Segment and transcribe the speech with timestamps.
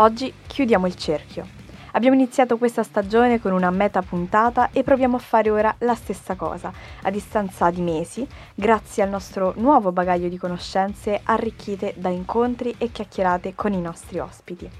[0.00, 1.44] Oggi chiudiamo il cerchio.
[1.90, 6.36] Abbiamo iniziato questa stagione con una meta puntata e proviamo a fare ora la stessa
[6.36, 12.76] cosa, a distanza di mesi, grazie al nostro nuovo bagaglio di conoscenze arricchite da incontri
[12.78, 14.70] e chiacchierate con i nostri ospiti.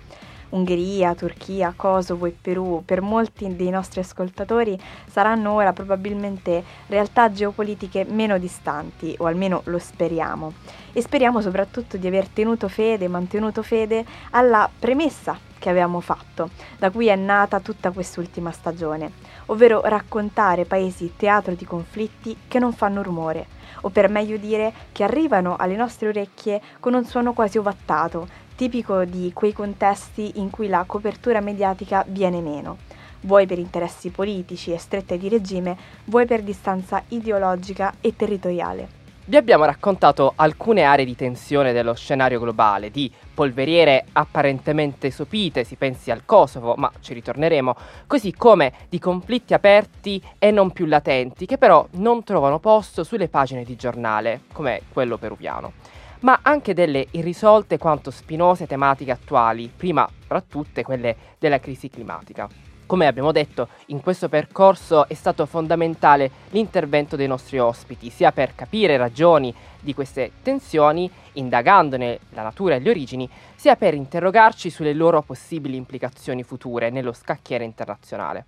[0.51, 8.07] Ungheria, Turchia, Kosovo e Perù, per molti dei nostri ascoltatori saranno ora probabilmente realtà geopolitiche
[8.09, 10.52] meno distanti, o almeno lo speriamo.
[10.93, 16.91] E speriamo soprattutto di aver tenuto fede, mantenuto fede alla premessa che avevamo fatto, da
[16.91, 19.13] cui è nata tutta quest'ultima stagione,
[19.46, 23.46] ovvero raccontare paesi teatro di conflitti che non fanno rumore,
[23.82, 29.04] o per meglio dire che arrivano alle nostre orecchie con un suono quasi ovattato, tipico
[29.04, 32.78] di quei contesti in cui la copertura mediatica viene meno,
[33.20, 38.96] vuoi per interessi politici e strette di regime, vuoi per distanza ideologica e territoriale.
[39.26, 45.76] Vi abbiamo raccontato alcune aree di tensione dello scenario globale, di polveriere apparentemente sopite, si
[45.76, 47.76] pensi al Kosovo, ma ci ritorneremo,
[48.09, 53.29] così come di conflitti aperti e non più latenti, che però non trovano posto sulle
[53.29, 60.09] pagine di giornale, come quello peruviano ma anche delle irrisolte quanto spinose tematiche attuali, prima
[60.27, 62.49] fra tutte quelle della crisi climatica.
[62.88, 68.55] Come abbiamo detto, in questo percorso è stato fondamentale l'intervento dei nostri ospiti, sia per
[68.55, 74.94] capire ragioni di queste tensioni, indagandone la natura e le origini, sia per interrogarci sulle
[74.94, 78.47] loro possibili implicazioni future nello scacchiere internazionale.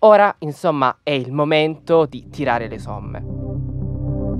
[0.00, 3.67] Ora, insomma, è il momento di tirare le somme.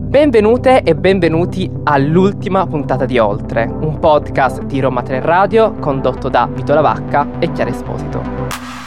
[0.09, 6.49] Benvenute e benvenuti all'ultima puntata di Oltre, un podcast di Roma 3 Radio condotto da
[6.51, 8.78] Vito Lavacca e Chiara Esposito.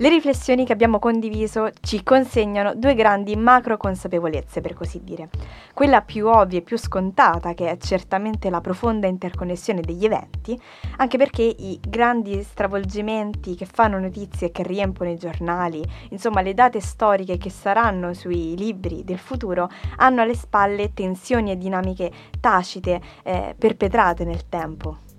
[0.00, 5.28] Le riflessioni che abbiamo condiviso ci consegnano due grandi macro consapevolezze, per così dire.
[5.74, 10.58] Quella più ovvia e più scontata, che è certamente la profonda interconnessione degli eventi,
[10.96, 16.54] anche perché i grandi stravolgimenti che fanno notizie e che riempiono i giornali, insomma le
[16.54, 22.10] date storiche che saranno sui libri del futuro, hanno alle spalle tensioni e dinamiche
[22.40, 25.09] tacite, eh, perpetrate nel tempo.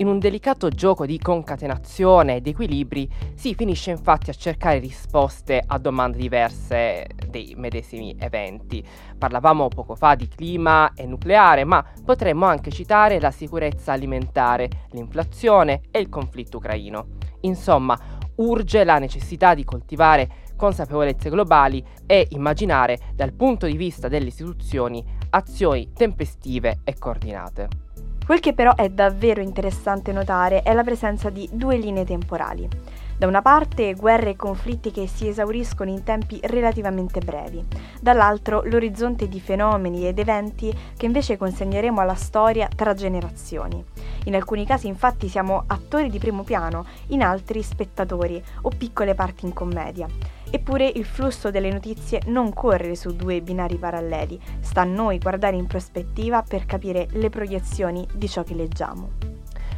[0.00, 5.76] In un delicato gioco di concatenazione ed equilibri si finisce infatti a cercare risposte a
[5.76, 8.80] domande diverse dei medesimi eventi.
[9.18, 15.80] Parlavamo poco fa di clima e nucleare, ma potremmo anche citare la sicurezza alimentare, l'inflazione
[15.90, 17.16] e il conflitto ucraino.
[17.40, 17.98] Insomma,
[18.36, 25.04] urge la necessità di coltivare consapevolezze globali e immaginare dal punto di vista delle istituzioni
[25.30, 27.87] azioni tempestive e coordinate.
[28.28, 32.68] Quel che però è davvero interessante notare è la presenza di due linee temporali.
[33.16, 37.64] Da una parte guerre e conflitti che si esauriscono in tempi relativamente brevi,
[38.02, 43.82] dall'altro l'orizzonte di fenomeni ed eventi che invece consegneremo alla storia tra generazioni.
[44.24, 49.46] In alcuni casi infatti siamo attori di primo piano, in altri spettatori o piccole parti
[49.46, 50.06] in commedia.
[50.50, 55.56] Eppure il flusso delle notizie non corre su due binari paralleli, sta a noi guardare
[55.56, 59.10] in prospettiva per capire le proiezioni di ciò che leggiamo.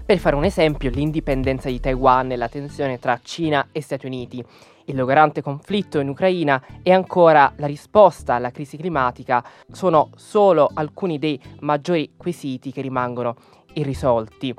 [0.07, 4.45] Per fare un esempio, l'indipendenza di Taiwan e la tensione tra Cina e Stati Uniti,
[4.87, 11.19] il logorante conflitto in Ucraina e ancora la risposta alla crisi climatica sono solo alcuni
[11.19, 13.37] dei maggiori quesiti che rimangono
[13.75, 14.55] irrisolti.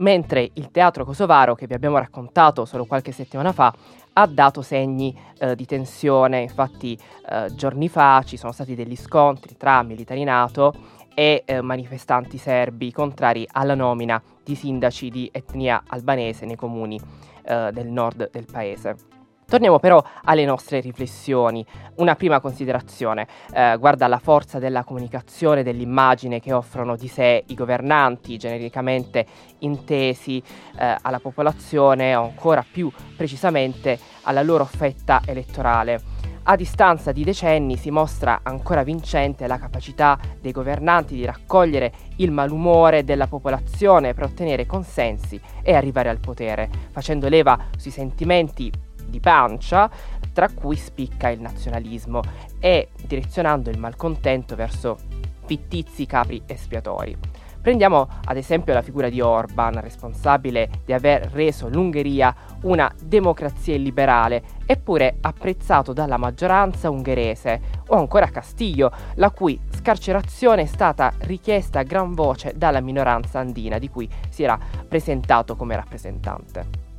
[0.00, 3.74] Mentre il teatro kosovaro, che vi abbiamo raccontato solo qualche settimana fa,
[4.14, 6.98] ha dato segni eh, di tensione, infatti
[7.28, 10.74] eh, giorni fa ci sono stati degli scontri tra militari NATO
[11.14, 16.98] e eh, manifestanti serbi contrari alla nomina di sindaci di etnia albanese nei comuni
[17.42, 19.09] eh, del nord del paese.
[19.50, 21.66] Torniamo però alle nostre riflessioni.
[21.96, 27.54] Una prima considerazione eh, guarda la forza della comunicazione, dell'immagine che offrono di sé i
[27.56, 29.26] governanti, genericamente
[29.58, 30.40] intesi
[30.78, 36.00] eh, alla popolazione o ancora più precisamente alla loro fetta elettorale.
[36.44, 42.30] A distanza di decenni si mostra ancora vincente la capacità dei governanti di raccogliere il
[42.30, 48.70] malumore della popolazione per ottenere consensi e arrivare al potere, facendo leva sui sentimenti
[49.10, 49.90] di pancia,
[50.32, 52.22] tra cui spicca il nazionalismo,
[52.58, 54.96] e direzionando il malcontento verso
[55.44, 57.16] fittizi capri espiatori.
[57.60, 64.42] Prendiamo ad esempio la figura di Orban, responsabile di aver reso l'Ungheria una democrazia illiberale,
[64.64, 71.82] eppure apprezzato dalla maggioranza ungherese, o ancora Castiglio, la cui scarcerazione è stata richiesta a
[71.82, 74.58] gran voce dalla minoranza andina di cui si era
[74.88, 76.89] presentato come rappresentante.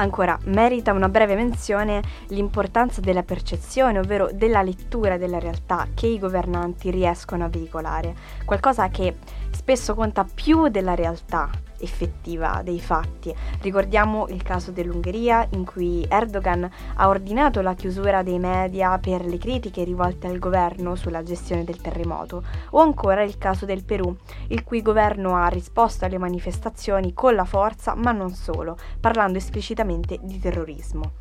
[0.00, 6.18] Ancora, merita una breve menzione l'importanza della percezione, ovvero della lettura della realtà che i
[6.18, 8.14] governanti riescono a veicolare,
[8.46, 9.16] qualcosa che
[9.50, 11.50] spesso conta più della realtà
[11.80, 13.34] effettiva dei fatti.
[13.60, 19.38] Ricordiamo il caso dell'Ungheria in cui Erdogan ha ordinato la chiusura dei media per le
[19.38, 24.14] critiche rivolte al governo sulla gestione del terremoto, o ancora il caso del Perù,
[24.48, 30.18] il cui governo ha risposto alle manifestazioni con la forza, ma non solo, parlando esplicitamente
[30.22, 31.12] di terrorismo.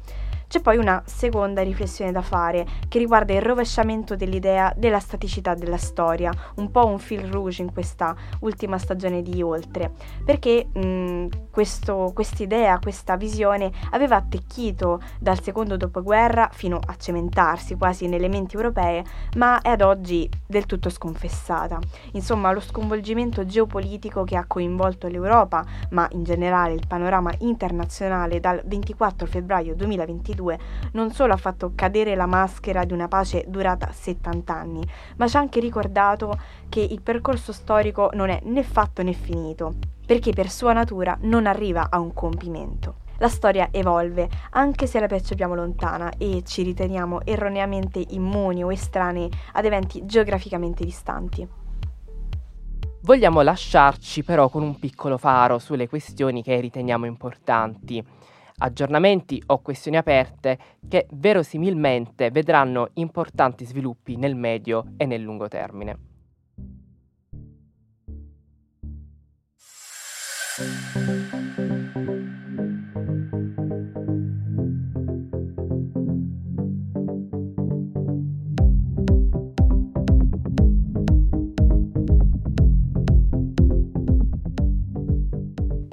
[0.49, 5.77] C'è poi una seconda riflessione da fare che riguarda il rovesciamento dell'idea della staticità della
[5.77, 9.91] storia, un po' un fil rouge in questa ultima stagione di Oltre,
[10.25, 18.07] perché mh, questo, quest'idea, questa visione aveva attecchito dal secondo dopoguerra fino a cementarsi quasi
[18.07, 19.03] nelle menti europee,
[19.35, 21.77] ma è ad oggi del tutto sconfessata.
[22.13, 28.63] Insomma, lo sconvolgimento geopolitico che ha coinvolto l'Europa, ma in generale il panorama internazionale dal
[28.65, 30.59] 24 febbraio 2022 2022
[30.94, 34.88] non solo ha fatto cadere la maschera di una pace durata 70 anni,
[35.18, 36.38] ma ci ha anche ricordato
[36.69, 39.75] che il percorso storico non è né fatto né finito,
[40.06, 43.07] perché per sua natura non arriva a un compimento.
[43.18, 49.30] La storia evolve, anche se la percepiamo lontana e ci riteniamo erroneamente immuni o estranei
[49.53, 51.45] ad eventi geograficamente distanti.
[53.01, 58.06] Vogliamo lasciarci però con un piccolo faro sulle questioni che riteniamo importanti
[58.59, 60.57] aggiornamenti o questioni aperte
[60.88, 65.97] che verosimilmente vedranno importanti sviluppi nel medio e nel lungo termine.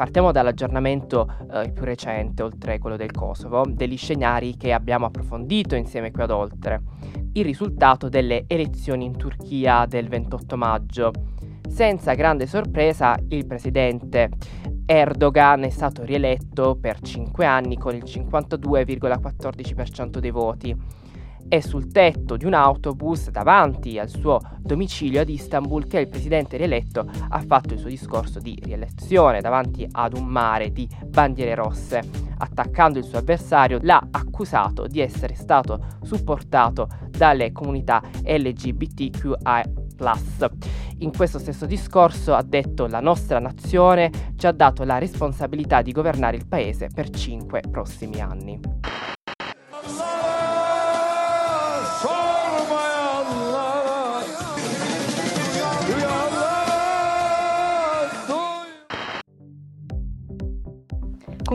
[0.06, 6.12] Partiamo dall'aggiornamento eh, più recente, oltre quello del Kosovo, degli scenari che abbiamo approfondito insieme
[6.12, 6.80] qui ad oltre.
[7.32, 11.10] Il risultato delle elezioni in Turchia del 28 maggio.
[11.68, 14.30] Senza grande sorpresa, il presidente
[14.86, 20.72] Erdogan è stato rieletto per 5 anni con il 52,14% dei voti
[21.48, 26.56] è sul tetto di un autobus davanti al suo domicilio ad Istanbul che il presidente
[26.56, 32.24] rieletto ha fatto il suo discorso di rielezione davanti ad un mare di bandiere rosse.
[32.38, 39.84] Attaccando il suo avversario, l'ha accusato di essere stato supportato dalle comunità LGBTQI.
[40.98, 45.92] In questo stesso discorso ha detto la nostra nazione ci ha dato la responsabilità di
[45.92, 48.60] governare il paese per cinque prossimi anni.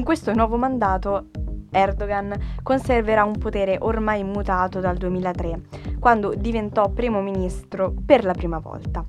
[0.02, 1.28] Con questo nuovo mandato
[1.70, 5.62] Erdogan conserverà un potere ormai mutato dal 2003,
[6.00, 9.06] quando diventò primo ministro per la prima volta.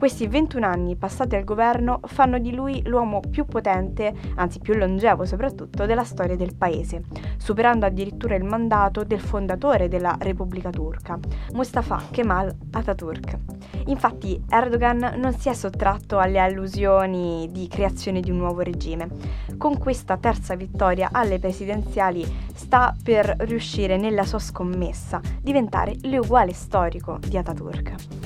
[0.00, 5.26] Questi 21 anni passati al governo fanno di lui l'uomo più potente, anzi più longevo
[5.26, 7.02] soprattutto, della storia del paese,
[7.36, 11.18] superando addirittura il mandato del fondatore della Repubblica Turca,
[11.52, 13.36] Mustafa Kemal Atatürk.
[13.88, 19.06] Infatti Erdogan non si è sottratto alle allusioni di creazione di un nuovo regime.
[19.58, 27.18] Con questa terza vittoria alle presidenziali sta per riuscire nella sua scommessa, diventare l'uguale storico
[27.20, 28.19] di Atatürk.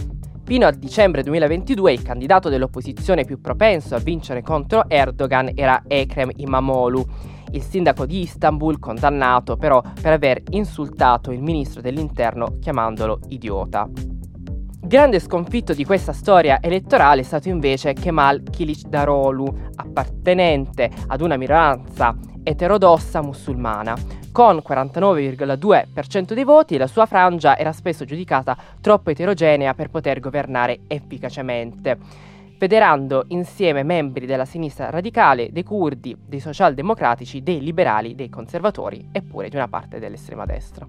[0.45, 6.31] Fino a dicembre 2022 il candidato dell'opposizione più propenso a vincere contro Erdogan era Ekrem
[6.37, 7.03] Imamoglu,
[7.53, 13.89] il sindaco di Istanbul condannato però per aver insultato il ministro dell'interno chiamandolo idiota.
[14.83, 22.15] Grande sconfitto di questa storia elettorale è stato invece Kemal Kilicdaroglu, appartenente ad una minoranza
[22.43, 23.97] eterodossa musulmana.
[24.35, 30.81] Con 49,2% dei voti la sua frangia era spesso giudicata troppo eterogenea per poter governare
[30.88, 31.97] efficacemente,
[32.59, 39.23] federando insieme membri della sinistra radicale, dei curdi, dei socialdemocratici, dei liberali, dei conservatori e
[39.23, 40.85] pure di una parte dell'estrema destra.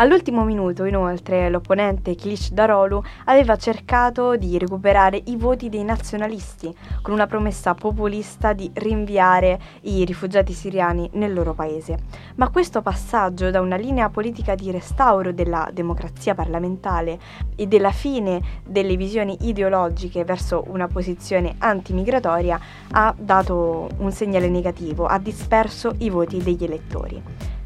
[0.00, 7.14] All'ultimo minuto, inoltre, l'opponente Kilic Darolu aveva cercato di recuperare i voti dei nazionalisti con
[7.14, 11.98] una promessa populista di rinviare i rifugiati siriani nel loro paese.
[12.36, 17.18] Ma questo passaggio da una linea politica di restauro della democrazia parlamentare
[17.56, 22.60] e della fine delle visioni ideologiche verso una posizione antimigratoria
[22.92, 27.56] ha dato un segnale negativo, ha disperso i voti degli elettori.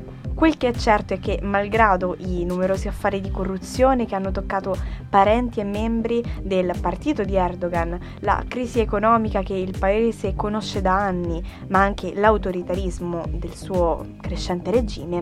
[0.42, 4.76] Quel che è certo è che, malgrado i numerosi affari di corruzione che hanno toccato
[5.08, 10.96] parenti e membri del partito di Erdogan, la crisi economica che il paese conosce da
[10.96, 15.20] anni, ma anche l'autoritarismo del suo crescente regime,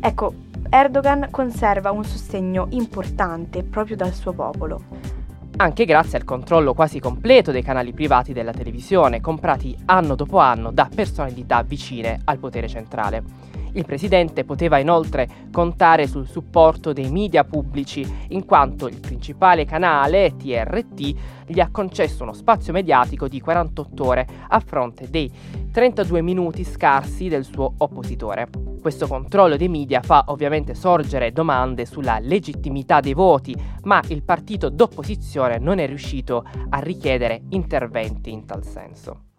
[0.00, 0.32] ecco,
[0.70, 5.20] Erdogan conserva un sostegno importante proprio dal suo popolo
[5.54, 10.72] anche grazie al controllo quasi completo dei canali privati della televisione, comprati anno dopo anno
[10.72, 13.51] da personalità vicine al potere centrale.
[13.74, 20.34] Il presidente poteva inoltre contare sul supporto dei media pubblici, in quanto il principale canale,
[20.36, 21.14] TRT,
[21.46, 25.30] gli ha concesso uno spazio mediatico di 48 ore a fronte dei
[25.72, 28.48] 32 minuti scarsi del suo oppositore.
[28.80, 34.68] Questo controllo dei media fa ovviamente sorgere domande sulla legittimità dei voti, ma il partito
[34.68, 39.30] d'opposizione non è riuscito a richiedere interventi in tal senso.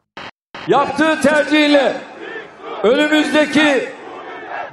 [0.68, 1.94] Yaptığı tercihle
[2.84, 3.90] önümüzdeki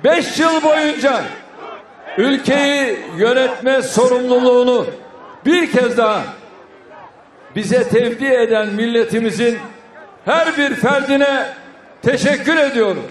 [0.04, 1.25] 5 yıl boyunca
[2.19, 4.87] ülkeyi yönetme sorumluluğunu
[5.47, 6.23] bir kez daha
[7.57, 9.59] bize tevdi eden milletimizin
[10.25, 11.47] her bir ferdine
[12.02, 13.04] teşekkür ediyorum.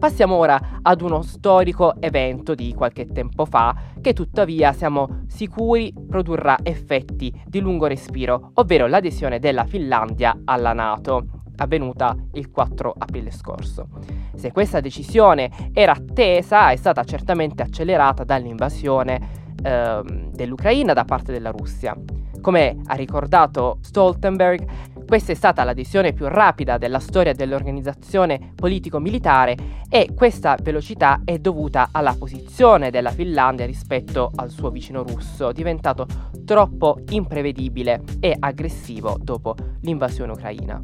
[0.00, 6.56] Passiamo ora ad uno storico evento di qualche tempo fa che tuttavia siamo sicuri produrrà
[6.62, 13.88] effetti di lungo respiro, ovvero l'adesione della Finlandia alla Nato avvenuta il 4 aprile scorso.
[14.34, 20.02] Se questa decisione era attesa, è stata certamente accelerata dall'invasione eh,
[20.32, 21.96] dell'Ucraina da parte della Russia.
[22.40, 24.66] Come ha ricordato Stoltenberg,
[25.10, 29.56] questa è stata l'adesione più rapida della storia dell'organizzazione politico-militare
[29.90, 36.06] e questa velocità è dovuta alla posizione della Finlandia rispetto al suo vicino russo, diventato
[36.44, 40.80] troppo imprevedibile e aggressivo dopo l'invasione ucraina.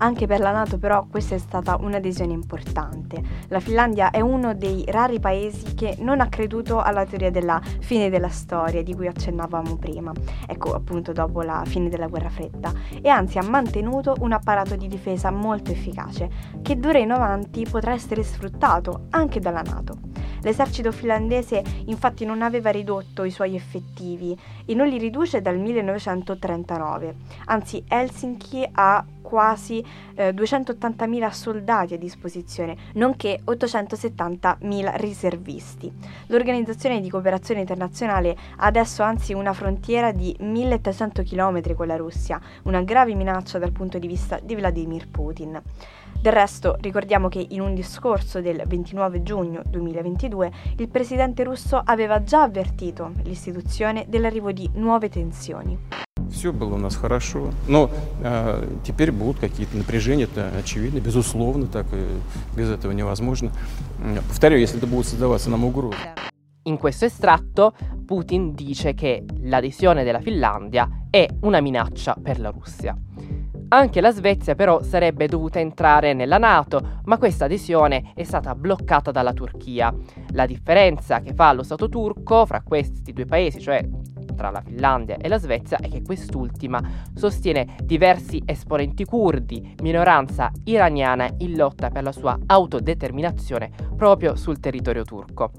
[0.00, 3.20] Anche per la Nato però questa è stata un'adesione importante.
[3.48, 8.08] La Finlandia è uno dei rari paesi che non ha creduto alla teoria della fine
[8.08, 10.12] della storia di cui accennavamo prima,
[10.46, 14.86] ecco appunto dopo la fine della guerra fredda, e anzi ha mantenuto un apparato di
[14.86, 16.30] difesa molto efficace
[16.62, 19.98] che d'ora in avanti potrà essere sfruttato anche dalla Nato.
[20.42, 27.16] L'esercito finlandese infatti non aveva ridotto i suoi effettivi e non li riduce dal 1939,
[27.46, 35.92] anzi Helsinki ha quasi eh, 280.000 soldati a disposizione, nonché 870.000 riservisti.
[36.28, 42.40] L'Organizzazione di Cooperazione Internazionale ha adesso anzi una frontiera di 1300 km con la Russia,
[42.62, 45.60] una grave minaccia dal punto di vista di Vladimir Putin.
[46.22, 52.22] Del resto, ricordiamo che in un discorso del 29 giugno 2022 il presidente russo aveva
[52.22, 56.07] già avvertito l'istituzione dell'arrivo di nuove tensioni.
[56.43, 57.89] Все было у нас хорошо, но
[58.21, 62.05] э, теперь будут какие-то напряжения, это очевидно, безусловно, так и
[62.57, 63.51] без этого невозможно.
[64.27, 65.95] Повторю, если это будет создаваться нам угрозы.
[66.65, 67.73] In questo estratto
[68.05, 72.93] Putin dice che l'adesione della Finlandia è una minaccia per la Russia.
[73.69, 79.11] Anche la Svezia però sarebbe dovuta entrare nella Nato, ma questa adesione è stata bloccata
[79.11, 79.93] dalla Turchia.
[80.31, 83.81] La differenza che fa lo Stato turco fra questi due paesi, cioè
[84.38, 86.80] tra la Finlandia e la Svezia, è che quest'ultima
[87.12, 95.02] sostiene diversi esponenti curdi, minoranza iraniana in lotta per la sua autodeterminazione proprio sul territorio
[95.02, 95.50] turco.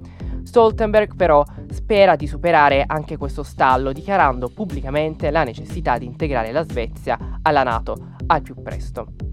[0.44, 6.64] Stoltenberg però spera di superare anche questo stallo, dichiarando pubblicamente la necessità di integrare la
[6.64, 9.29] Svezia alla Nato al più presto.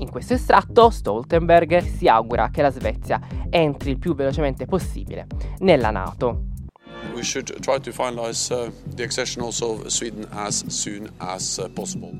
[0.00, 5.26] In questo estratto Stoltenberg si augura che la Svezia entri il più velocemente possibile
[5.58, 6.44] nella Nato.
[7.14, 11.70] We should try to finalize uh, the accession also of Sweden as soon as uh,
[11.70, 12.12] possible.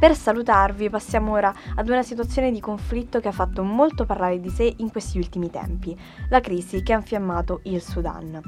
[0.00, 4.48] Per salutarvi passiamo ora ad una situazione di conflitto che ha fatto molto parlare di
[4.48, 5.94] sé in questi ultimi tempi,
[6.30, 8.40] la crisi che ha infiammato il Sudan.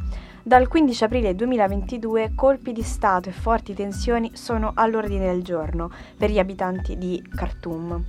[0.43, 6.31] Dal 15 aprile 2022 colpi di Stato e forti tensioni sono all'ordine del giorno per
[6.31, 8.03] gli abitanti di Khartoum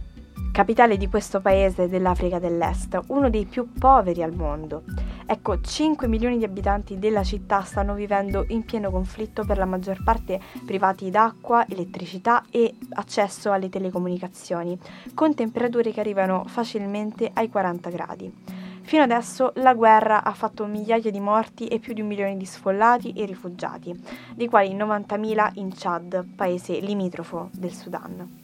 [0.53, 4.83] capitale di questo paese dell'Africa dell'Est, uno dei più poveri al mondo.
[5.25, 10.03] Ecco, 5 milioni di abitanti della città stanno vivendo in pieno conflitto per la maggior
[10.03, 14.77] parte privati d'acqua, elettricità e accesso alle telecomunicazioni,
[15.13, 18.33] con temperature che arrivano facilmente ai 40 gradi.
[18.81, 22.45] Fino adesso la guerra ha fatto migliaia di morti e più di un milione di
[22.45, 23.97] sfollati e rifugiati,
[24.35, 28.42] dei quali 90.000 in Chad, paese limitrofo del Sudan.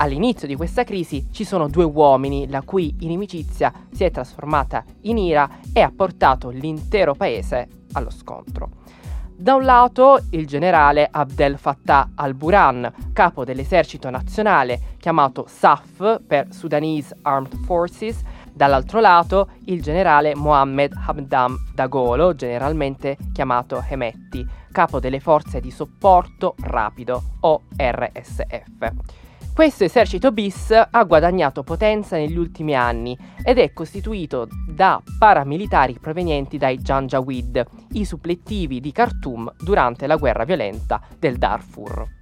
[0.00, 5.18] All'inizio di questa crisi ci sono due uomini la cui inimicizia si è trasformata in
[5.18, 8.70] ira e ha portato l'intero paese allo scontro.
[9.34, 17.16] Da un lato il generale Abdel Fattah al-Burhan, capo dell'esercito nazionale chiamato SAF per Sudanese
[17.22, 25.60] Armed Forces, dall'altro lato il generale Mohammed Hamdam Dagolo, generalmente chiamato Hemetti, capo delle forze
[25.60, 29.26] di supporto rapido o RSF.
[29.58, 36.58] Questo esercito bis ha guadagnato potenza negli ultimi anni ed è costituito da paramilitari provenienti
[36.58, 42.17] dai Janjaweed, i supplettivi di Khartoum durante la guerra violenta del Darfur.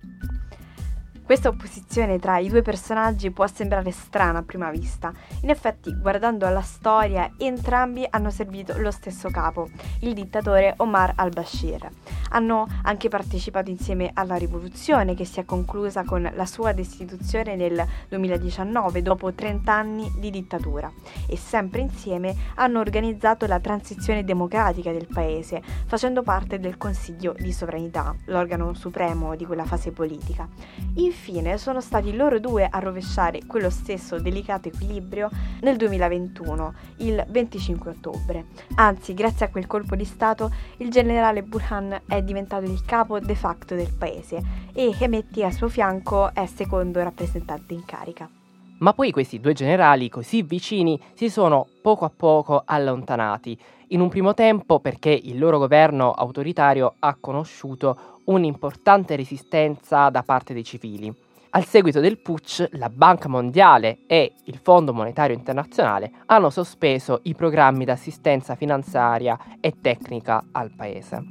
[1.26, 5.12] Questa opposizione tra i due personaggi può sembrare strana a prima vista.
[5.42, 9.68] In effetti, guardando alla storia, entrambi hanno servito lo stesso capo,
[10.02, 11.90] il dittatore Omar al-Bashir.
[12.30, 17.84] Hanno anche partecipato insieme alla rivoluzione che si è conclusa con la sua destituzione nel
[18.08, 20.92] 2019 dopo 30 anni di dittatura
[21.26, 27.52] e sempre insieme hanno organizzato la transizione democratica del paese, facendo parte del Consiglio di
[27.52, 30.48] sovranità, l'organo supremo di quella fase politica.
[30.94, 31.14] Infine
[31.56, 35.30] sono stati loro due a rovesciare quello stesso delicato equilibrio
[35.62, 38.44] nel 2021, il 25 ottobre.
[38.76, 43.34] Anzi, grazie a quel colpo di Stato, il generale Burhan è diventato il capo de
[43.34, 44.42] facto del paese
[44.72, 48.35] e Hemeti a suo fianco è secondo rappresentante in carica.
[48.78, 54.08] Ma poi questi due generali così vicini si sono poco a poco allontanati, in un
[54.08, 61.14] primo tempo perché il loro governo autoritario ha conosciuto un'importante resistenza da parte dei civili.
[61.50, 67.34] Al seguito del putsch, la Banca Mondiale e il Fondo Monetario Internazionale hanno sospeso i
[67.34, 71.24] programmi d'assistenza finanziaria e tecnica al paese.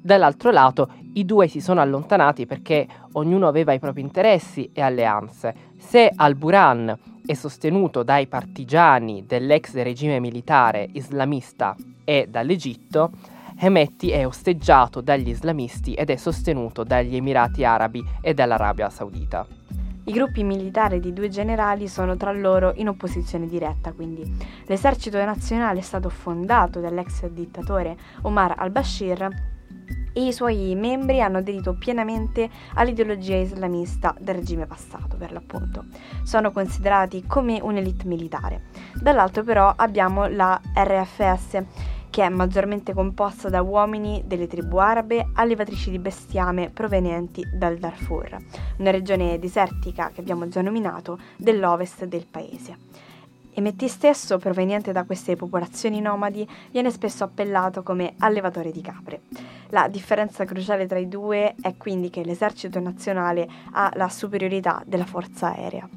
[0.00, 5.72] Dall'altro lato, i due si sono allontanati perché ognuno aveva i propri interessi e alleanze.
[5.86, 13.12] Se Al-Buran è sostenuto dai partigiani dell'ex regime militare islamista e dall'Egitto,
[13.56, 19.46] Hemeti è osteggiato dagli islamisti ed è sostenuto dagli Emirati Arabi e dall'Arabia Saudita.
[20.06, 24.24] I gruppi militari di due generali sono tra loro in opposizione diretta, quindi
[24.66, 29.53] l'esercito nazionale è stato fondato dall'ex dittatore Omar al-Bashir
[30.12, 35.86] e i suoi membri hanno aderito pienamente all'ideologia islamista del regime passato, per l'appunto.
[36.22, 38.66] Sono considerati come un'elite militare.
[38.94, 41.62] Dall'altro però abbiamo la RFS
[42.14, 48.36] che è maggiormente composta da uomini delle tribù arabe allevatrici di bestiame provenienti dal Darfur,
[48.78, 52.76] una regione desertica che abbiamo già nominato dell'ovest del paese.
[53.56, 59.22] Emetti stesso, proveniente da queste popolazioni nomadi, viene spesso appellato come allevatore di capre.
[59.68, 65.04] La differenza cruciale tra i due è quindi che l'esercito nazionale ha la superiorità della
[65.06, 65.88] forza aerea.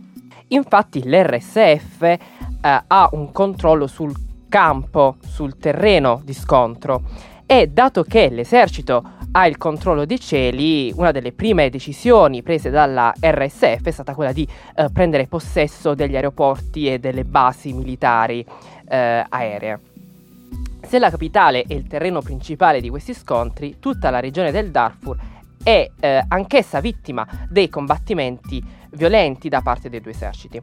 [0.50, 2.20] Infatti l'RSF eh,
[2.62, 4.14] ha un controllo sul
[4.48, 7.02] campo, sul terreno di scontro
[7.48, 13.14] e dato che l'esercito ha il controllo dei cieli, una delle prime decisioni prese dalla
[13.18, 18.46] RSF è stata quella di eh, prendere possesso degli aeroporti e delle basi militari
[18.90, 19.80] eh, aeree.
[20.82, 25.18] Se la capitale è il terreno principale di questi scontri, tutta la regione del Darfur
[25.64, 30.62] è eh, anch'essa vittima dei combattimenti violenti da parte dei due eserciti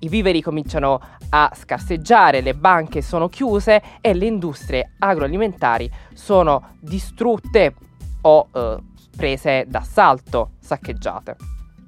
[0.00, 7.74] i viveri cominciano a scarseggiare, le banche sono chiuse e le industrie agroalimentari sono distrutte
[8.22, 8.76] o eh,
[9.16, 11.36] prese d'assalto, saccheggiate.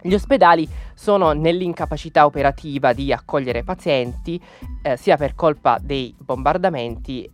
[0.02, 4.40] Gli ospedali sono nell'incapacità operativa di accogliere pazienti,
[4.82, 7.30] eh, sia per colpa dei bombardamenti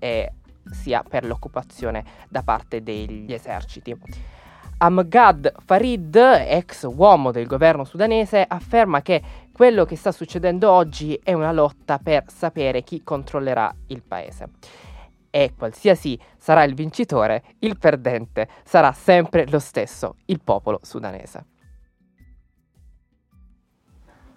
[0.70, 3.96] sia per l'occupazione da parte degli eserciti.
[4.78, 11.32] Amgad Farid, ex uomo del governo sudanese, afferma che quello che sta succedendo oggi è
[11.32, 14.50] una lotta per sapere chi controllerà il paese.
[15.30, 21.46] E qualsiasi sarà il vincitore, il perdente sarà sempre lo stesso, il popolo sudanese.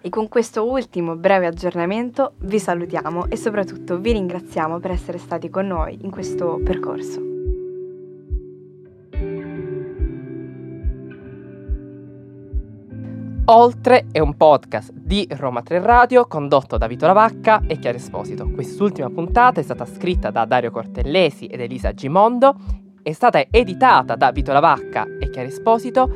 [0.00, 5.50] E con questo ultimo breve aggiornamento vi salutiamo e soprattutto vi ringraziamo per essere stati
[5.50, 7.29] con noi in questo percorso.
[13.52, 18.48] Oltre è un podcast di Roma 3 Radio condotto da Vito Lavacca e Chiara Esposito.
[18.48, 22.54] Quest'ultima puntata è stata scritta da Dario Cortellesi ed Elisa Gimondo,
[23.02, 26.08] è stata editata da Vito Lavacca e Chiara Esposito,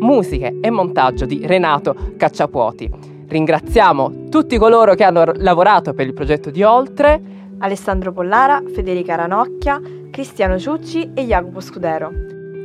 [0.00, 2.90] musiche e montaggio di Renato Cacciapuoti.
[3.26, 7.22] Ringraziamo tutti coloro che hanno lavorato per il progetto di Oltre,
[7.60, 12.12] Alessandro Pollara, Federica Ranocchia, Cristiano Ciucci e Jacopo Scudero.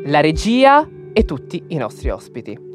[0.03, 2.66] La regia e tutti i nostri ospiti.